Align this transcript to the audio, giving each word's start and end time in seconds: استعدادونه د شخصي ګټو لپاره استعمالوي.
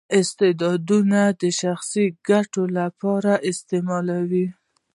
استعدادونه 0.19 1.21
د 1.41 1.43
شخصي 1.61 2.05
ګټو 2.29 2.63
لپاره 2.77 3.31
استعمالوي. 3.51 4.47